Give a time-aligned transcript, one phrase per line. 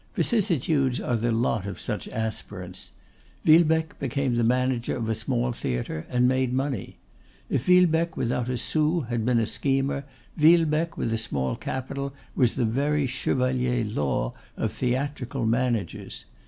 [0.15, 2.91] Vicissitudes are the lot of such aspirants.
[3.45, 6.97] Villebecque became manager of a small theatre, and made money.
[7.51, 10.05] If Villebecque without a sou had been a schemer,
[10.39, 16.25] Villebecque with a small capital was the very Chevalier Law of theatrical managers.